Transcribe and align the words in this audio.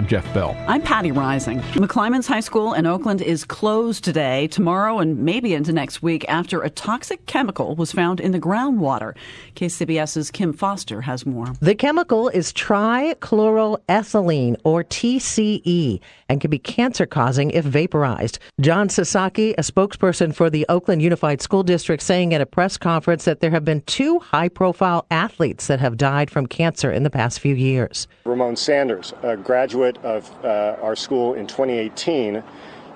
I'm 0.00 0.06
Jeff 0.06 0.32
Bell. 0.32 0.56
I'm 0.66 0.80
Patti 0.80 1.12
Reising. 1.12 1.60
McClymonds 1.72 2.26
High 2.26 2.40
School 2.40 2.72
in 2.72 2.86
Oakland 2.86 3.20
is 3.20 3.44
closed 3.44 4.02
today, 4.02 4.46
tomorrow, 4.46 4.98
and 4.98 5.18
maybe 5.18 5.52
into 5.52 5.74
next 5.74 6.02
week 6.02 6.24
after 6.26 6.62
a 6.62 6.70
toxic 6.70 7.26
chemical 7.26 7.76
was 7.76 7.92
found 7.92 8.18
in 8.18 8.32
the 8.32 8.40
groundwater. 8.40 9.14
KCBS's 9.56 10.30
Kim 10.30 10.54
Foster 10.54 11.02
has 11.02 11.26
more. 11.26 11.48
The 11.60 11.74
chemical 11.74 12.30
is 12.30 12.50
trichloroethylene, 12.50 14.56
or 14.64 14.84
TCE, 14.84 16.00
and 16.30 16.40
can 16.40 16.50
be 16.50 16.58
cancer 16.58 17.04
causing 17.04 17.50
if 17.50 17.66
vaporized. 17.66 18.38
John 18.58 18.88
Sasaki, 18.88 19.52
a 19.58 19.62
spokesperson 19.62 20.34
for 20.34 20.48
the 20.48 20.64
Oakland 20.70 21.02
Unified 21.02 21.42
School 21.42 21.62
District, 21.62 22.02
saying 22.02 22.32
at 22.32 22.40
a 22.40 22.46
press 22.46 22.78
conference 22.78 23.26
that 23.26 23.40
there 23.40 23.50
have 23.50 23.66
been 23.66 23.82
two 23.82 24.18
high 24.20 24.48
profile 24.48 25.04
athletes 25.10 25.66
that 25.66 25.80
have 25.80 25.98
died 25.98 26.30
from 26.30 26.46
cancer 26.46 26.90
in 26.90 27.02
the 27.02 27.10
past 27.10 27.38
few 27.38 27.54
years. 27.54 28.08
Ramon 28.24 28.56
Sanders, 28.56 29.12
a 29.22 29.36
graduate 29.36 29.89
of 29.98 30.30
uh, 30.44 30.76
our 30.80 30.96
school 30.96 31.34
in 31.34 31.46
2018, 31.46 32.42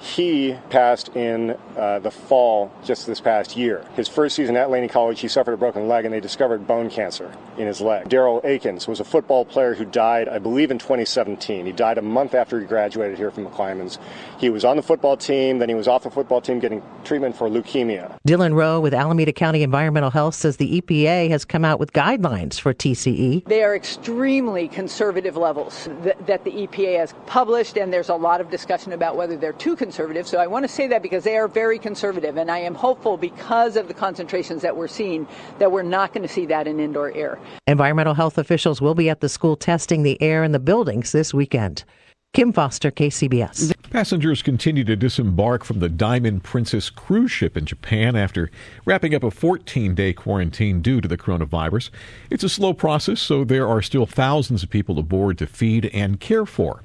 he 0.05 0.55
passed 0.69 1.08
in 1.16 1.56
uh, 1.78 1.98
the 1.98 2.10
fall 2.10 2.70
just 2.84 3.06
this 3.06 3.22
past 3.22 3.56
year. 3.56 3.83
His 3.94 4.06
first 4.06 4.36
season 4.36 4.55
at 4.55 4.70
Laney 4.70 4.86
College, 4.86 5.19
he 5.19 5.28
suffered 5.28 5.52
a 5.52 5.56
broken 5.56 5.88
leg 5.88 6.05
and 6.05 6.12
they 6.12 6.20
discovered 6.20 6.66
bone 6.66 6.91
cancer 6.91 7.33
in 7.56 7.66
his 7.66 7.80
leg. 7.80 8.11
Daryl 8.11 8.44
Akins 8.44 8.86
was 8.86 9.00
a 9.00 9.05
football 9.05 9.46
player 9.46 9.74
who 9.74 9.86
died, 9.86 10.28
I 10.28 10.38
believe, 10.38 10.70
in 10.70 10.78
2017. 10.78 11.64
He 11.64 11.72
died 11.72 11.96
a 11.96 12.02
month 12.02 12.34
after 12.34 12.61
he 12.61 12.66
graduated 12.66 13.16
here 13.16 13.30
from 13.30 13.46
McClymonds. 13.46 13.98
He 14.38 14.50
was 14.50 14.62
on 14.62 14.77
the 14.77 14.83
football 14.83 15.16
team, 15.16 15.58
then 15.58 15.70
he 15.70 15.74
was 15.74 15.88
off 15.88 16.02
the 16.02 16.11
football 16.11 16.42
team 16.42 16.58
getting 16.58 16.83
treatment 17.05 17.34
for 17.34 17.48
leukemia. 17.48 18.14
Dylan 18.28 18.55
Rowe 18.55 18.80
with 18.80 18.92
Alameda 18.92 19.33
County 19.33 19.62
Environmental 19.62 20.11
Health 20.11 20.34
says 20.34 20.58
the 20.58 20.83
EPA 20.83 21.30
has 21.30 21.46
come 21.46 21.64
out 21.64 21.80
with 21.80 21.94
guidelines 21.94 22.61
for 22.61 22.74
TCE. 22.74 23.46
They 23.46 23.62
are 23.62 23.74
extremely 23.74 24.68
conservative 24.68 25.39
levels 25.39 25.89
that, 26.02 26.27
that 26.27 26.44
the 26.44 26.50
EPA 26.50 26.98
has 26.98 27.14
published, 27.24 27.78
and 27.78 27.91
there's 27.91 28.11
a 28.11 28.14
lot 28.14 28.42
of 28.42 28.50
discussion 28.50 28.92
about 28.92 29.16
whether 29.16 29.39
they're 29.39 29.55
too 29.55 29.74
conservative. 29.74 29.94
So 29.95 30.39
I 30.39 30.48
want 30.48 30.64
to 30.64 30.69
say 30.69 30.89
that 30.89 31.03
because 31.03 31.23
they 31.23 31.37
are 31.37 31.47
very 31.47 31.78
conservative, 31.78 32.37
and 32.37 32.50
I 32.50 32.59
am 32.59 32.75
hopeful 32.75 33.17
because 33.17 33.77
of 33.77 33.87
the 33.87 33.95
concentrations 33.95 34.61
that 34.62 34.77
we're 34.77 34.89
seeing 34.89 35.28
that 35.61 35.70
we're 35.70 35.83
not 35.83 36.12
going 36.12 36.27
to 36.27 36.33
see 36.33 36.47
that 36.47 36.67
in 36.67 36.81
indoor 36.81 37.12
air. 37.12 37.39
Environmental 37.69 38.14
health 38.14 38.36
officials 38.36 38.81
will 38.81 38.97
be 38.97 39.09
at 39.09 39.20
the 39.20 39.28
school 39.28 39.55
testing 39.55 40.03
the 40.03 40.20
air 40.20 40.42
in 40.42 40.51
the 40.51 40.59
buildings 40.59 41.12
this 41.12 41.33
weekend. 41.33 41.84
Kim 42.33 42.53
Foster, 42.53 42.91
KCBS. 42.91 43.73
Passengers 43.91 44.42
continue 44.42 44.83
to 44.83 44.97
disembark 44.97 45.62
from 45.62 45.78
the 45.78 45.89
Diamond 45.89 46.42
Princess 46.42 46.91
cruise 46.91 47.31
ship 47.31 47.56
in 47.56 47.64
Japan 47.64 48.17
after 48.17 48.51
wrapping 48.84 49.14
up 49.14 49.23
a 49.23 49.31
14 49.31 49.95
day 49.95 50.12
quarantine 50.12 50.83
due 50.83 51.01
to 51.01 51.06
the 51.06 51.17
coronavirus. 51.17 51.91
It's 52.31 52.42
a 52.42 52.48
slow 52.48 52.75
process, 52.75 53.20
so 53.20 53.45
there 53.45 53.69
are 53.69 53.81
still 53.81 54.06
thousands 54.06 54.64
of 54.64 54.70
people 54.70 54.98
aboard 54.98 55.39
to 55.39 55.47
feed 55.47 55.89
and 55.95 56.19
care 56.19 56.45
for. 56.45 56.83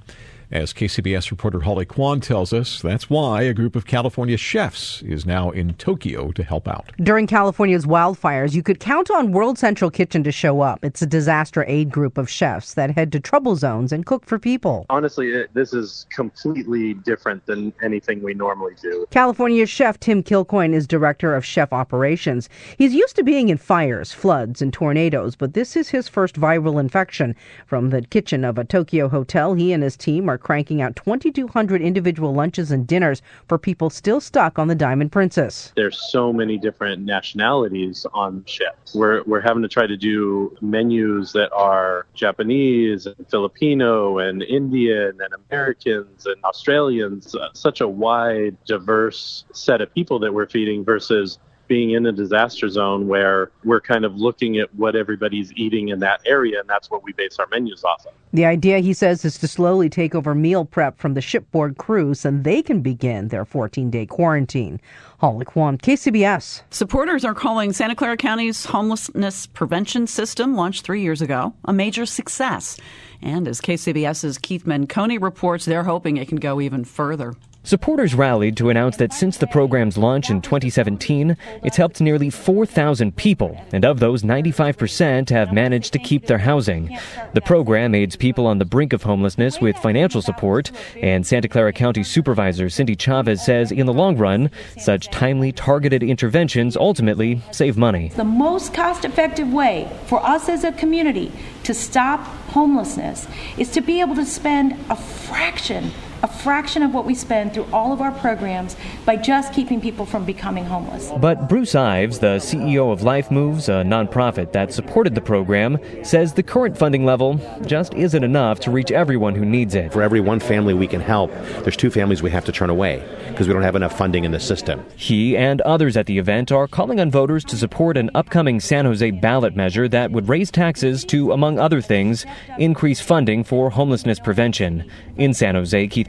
As 0.52 0.74
KCBS 0.74 1.30
reporter 1.30 1.60
Holly 1.60 1.86
Quan 1.86 2.22
tells 2.22 2.54
us, 2.54 2.82
that's 2.82 3.08
why 3.08 3.44
a 3.44 3.54
group 3.54 3.76
of 3.76 3.86
California 3.86 4.36
chefs 4.36 5.04
is 5.04 5.24
now 5.24 5.52
in 5.52 5.76
Tokyo 5.76 6.32
to 6.32 6.44
help 6.44 6.68
out. 6.68 6.92
During 6.98 7.28
California's 7.28 7.86
wildfires, 7.86 8.56
you 8.56 8.64
could 8.64 8.80
count 8.80 9.12
on 9.12 9.32
World 9.32 9.60
Central 9.60 9.92
Kitchen 9.92 10.24
to 10.24 10.32
show 10.32 10.62
up. 10.62 10.84
It's 10.84 11.04
a 11.04 11.06
disaster 11.06 11.64
aid 11.68 11.92
group 11.92 12.18
of 12.18 12.32
chefs 12.32 12.74
that 12.74 12.90
head 12.90 13.12
to 13.12 13.20
trouble 13.20 13.58
zones 13.58 13.92
and 13.92 14.08
cook 14.08 14.26
for 14.26 14.40
people. 14.40 14.88
Honestly, 14.90 15.30
it, 15.30 15.54
this 15.54 15.72
is 15.72 16.08
completely 16.10 16.96
different 16.96 17.46
than 17.46 17.72
anything 17.84 18.24
we 18.24 18.34
normally 18.34 18.74
do. 18.82 19.06
California 19.12 19.68
chef 19.68 20.00
Tim 20.00 20.24
Kilcoyne 20.24 20.74
is 20.74 20.88
director 20.88 21.36
of 21.36 21.46
chef 21.46 21.72
operations. 21.72 22.50
He's 22.76 22.96
used 22.96 23.16
to 23.18 23.24
being 23.24 23.50
in 23.50 23.60
fires, 23.60 24.12
floods, 24.14 24.64
and 24.64 24.74
tornadoes, 24.74 25.36
but 25.36 25.54
this 25.54 25.76
is 25.76 25.90
his 25.90 26.08
first 26.08 26.40
viral 26.40 26.80
infection. 26.80 27.36
From 27.68 27.92
the 27.92 28.02
kitchen 28.02 28.44
of 28.44 28.58
a 28.58 28.66
Tokyo 28.66 29.10
hotel, 29.10 29.54
he 29.54 29.72
and 29.74 29.84
his 29.84 29.96
team 29.96 30.28
are 30.28 30.39
cranking 30.40 30.82
out 30.82 30.96
2,200 30.96 31.82
individual 31.82 32.34
lunches 32.34 32.72
and 32.72 32.88
dinners 32.88 33.22
for 33.48 33.58
people 33.58 33.90
still 33.90 34.20
stuck 34.22 34.58
on 34.60 34.68
the 34.68 34.76
Diamond 34.76 35.12
Princess. 35.12 35.72
There's 35.76 36.00
so 36.12 36.34
many 36.34 36.58
different 36.58 37.04
nationalities 37.04 38.06
on 38.14 38.44
ships. 38.46 38.96
We're, 38.96 39.24
we're 39.24 39.42
having 39.42 39.62
to 39.64 39.70
try 39.70 39.88
to 39.88 39.98
do 39.98 40.56
menus 40.62 41.34
that 41.34 41.52
are 41.52 42.06
Japanese 42.14 43.06
and 43.06 43.28
Filipino 43.30 44.20
and 44.20 44.44
Indian 44.44 45.20
and 45.22 45.34
Americans 45.50 46.26
and 46.26 46.44
Australians, 46.44 47.36
uh, 47.36 47.50
such 47.54 47.82
a 47.82 47.88
wide, 47.88 48.58
diverse 48.66 49.46
set 49.54 49.82
of 49.82 49.94
people 49.94 50.20
that 50.20 50.34
we're 50.34 50.48
feeding 50.48 50.84
versus 50.84 51.40
being 51.70 51.92
in 51.92 52.06
a 52.06 52.12
disaster 52.12 52.68
zone 52.68 53.08
where 53.08 53.52
we're 53.64 53.80
kind 53.80 54.04
of 54.04 54.18
looking 54.18 54.58
at 54.58 54.74
what 54.76 54.98
everybody's 54.98 55.54
eating 55.54 55.90
in 55.90 56.00
that 56.00 56.20
area, 56.26 56.60
and 56.60 56.68
that's 56.68 56.92
what 56.92 57.04
we 57.04 57.14
base 57.14 57.38
our 57.40 57.48
menus 57.48 57.86
off 57.86 58.06
of. 58.06 58.12
The 58.34 58.46
idea, 58.46 58.80
he 58.80 58.94
says, 58.94 59.24
is 59.24 59.38
to 59.38 59.48
slowly 59.48 59.90
take 59.90 60.14
over 60.14 60.36
meal 60.36 60.66
prep 60.66 61.00
from 61.00 61.14
the 61.14 61.22
shipboard 61.22 61.78
crews 61.78 62.26
and 62.26 62.44
they 62.44 62.62
can 62.62 62.82
begin 62.82 63.30
their 63.30 63.46
14 63.46 63.90
day 63.90 64.06
quarantine. 64.06 64.80
Holly 65.20 65.46
Quan, 65.46 65.78
KCBS. 65.78 66.62
Supporters 66.70 67.26
are 67.26 67.34
calling 67.34 67.74
Santa 67.74 67.96
Clara 67.96 68.18
County's 68.18 68.66
homelessness 68.66 69.48
prevention 69.48 70.06
system, 70.06 70.56
launched 70.56 70.84
three 70.84 71.02
years 71.02 71.22
ago, 71.22 71.54
a 71.66 71.74
major 71.74 72.06
success. 72.06 72.78
And 73.22 73.48
as 73.48 73.62
KCBS's 73.62 74.38
Keith 74.38 74.66
Menconi 74.66 75.22
reports, 75.22 75.66
they're 75.66 75.84
hoping 75.84 76.18
it 76.18 76.28
can 76.28 76.38
go 76.38 76.62
even 76.62 76.86
further. 76.86 77.34
Supporters 77.64 78.16
rallied 78.16 78.56
to 78.56 78.70
announce 78.70 78.96
that 78.98 79.12
since 79.12 79.38
the 79.38 79.46
program's 79.46 79.98
launch 79.98 80.30
in 80.30 80.42
2017, 80.42 81.36
it's 81.62 81.76
helped 81.76 82.00
nearly 82.00 82.30
4,000 82.30 83.16
people, 83.18 83.62
and 83.74 83.84
of 83.84 84.00
those, 84.00 84.24
95% 84.24 85.30
have 85.30 85.52
managed 85.52 85.92
to 85.92 86.00
keep 86.00 86.26
their 86.26 86.38
housing. 86.38 86.98
The 87.34 87.42
program 87.42 87.94
aids 87.94 88.16
people 88.16 88.48
on 88.48 88.60
the 88.60 88.66
brink 88.66 88.94
of 88.94 89.04
homelessness 89.04 89.60
with 89.60 89.78
financial 89.78 90.22
support, 90.22 90.72
and 91.02 91.28
Santa 91.28 91.50
Clara 91.50 91.74
County 91.74 92.02
Supervisor 92.02 92.70
Cindy 92.70 92.96
Chavez 92.96 93.44
says 93.44 93.74
in 93.74 93.86
the 93.86 93.94
long 93.94 94.18
run, 94.18 94.50
such 94.78 95.10
timely, 95.12 95.52
targeted 95.52 96.02
interventions 96.02 96.78
ultimately 96.78 97.42
save 97.52 97.78
money. 97.78 98.08
The 98.16 98.24
most 98.24 98.74
cost 98.74 99.04
effective 99.04 99.52
way 99.52 99.92
for 100.06 100.26
us 100.26 100.48
as 100.48 100.64
a 100.64 100.72
community 100.72 101.32
to 101.64 101.74
stop 101.74 102.22
homelessness 102.52 103.28
is 103.58 103.70
to 103.72 103.82
be 103.82 104.00
able 104.00 104.16
to 104.16 104.26
spend 104.26 104.74
a 104.90 104.96
fraction 104.96 105.92
a 106.24 106.28
fraction 106.28 106.84
of 106.84 106.94
what 106.94 107.06
we 107.06 107.16
spend 107.16 107.54
through 107.54 107.68
all 107.72 107.94
of 107.94 108.02
our 108.02 108.12
programs 108.12 108.76
by 109.06 109.16
just 109.16 109.54
keeping 109.54 109.80
people 109.80 110.06
from 110.06 110.26
becoming 110.26 110.66
homeless. 110.66 111.12
But 111.20 111.48
Bruce 111.48 111.76
Ives, 111.76 112.20
the 112.20 112.38
CEO 112.38 112.92
of 112.92 113.04
Life 113.04 113.32
Moves, 113.32 113.70
a 113.70 113.84
nonprofit 113.84 114.52
that 114.52 114.74
supported 114.74 115.16
the 115.16 115.22
program, 115.22 115.80
says 116.04 116.34
the 116.34 116.44
current 116.44 116.78
funding 116.78 117.06
level 117.06 117.40
just 117.66 117.94
isn't 117.94 118.24
enough 118.24 118.60
to 118.62 118.72
reach 118.72 118.92
everyone 118.92 119.36
who 119.36 119.46
needs 119.46 119.76
it. 119.76 119.94
For 119.94 120.02
every 120.02 120.20
one 120.20 120.40
family 120.40 120.74
we 120.74 120.88
can 120.88 121.02
help, 121.02 121.32
there's 121.64 121.78
two 121.78 121.92
families 121.92 122.22
we 122.22 122.32
have 122.32 122.46
to 122.46 122.52
turn 122.52 122.70
away 122.70 123.04
because 123.30 123.48
we 123.48 123.54
don't 123.54 123.64
have 123.64 123.76
enough 123.76 123.98
funding 123.98 124.26
in 124.26 124.32
the 124.32 124.40
system. 124.40 124.84
He 124.96 125.38
and 125.38 125.62
others 125.62 125.96
at 125.96 126.06
the 126.06 126.18
event 126.18 126.52
are 126.52 126.68
calling 126.68 127.00
on 127.00 127.12
voters 127.12 127.46
to 127.46 127.56
support 127.58 127.98
an 127.98 128.10
upcoming 128.14 128.60
San 128.60 128.86
Jose 128.86 129.12
ballot 129.12 129.56
measure 129.56 129.88
that 129.88 130.12
would 130.12 130.28
raise 130.28 130.52
taxes 130.52 131.06
to, 131.06 131.32
among 131.32 131.60
other 131.60 131.82
things, 131.82 132.26
increase 132.58 133.00
funding 133.00 133.44
for 133.44 133.70
homelessness 133.70 134.20
prevention. 134.20 134.90
In 135.18 135.34
San 135.34 135.56
Jose, 135.56 135.88
Keith 135.88 136.09